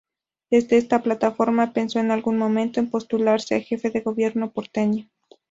[0.49, 5.05] Desde esta plataforma pensó en algún momento en postularse a jefe de gobierno porteño.